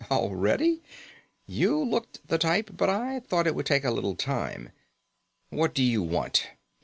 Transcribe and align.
"Already? 0.09 0.81
You 1.45 1.77
looked 1.77 2.27
the 2.27 2.39
type, 2.39 2.71
but 2.75 2.89
I 2.89 3.19
thought 3.19 3.45
it 3.45 3.53
would 3.53 3.67
take 3.67 3.83
a 3.83 3.91
little 3.91 4.15
time." 4.15 4.71
"What 5.51 5.75
do 5.75 5.83
you 5.83 6.01
want?" 6.01 6.47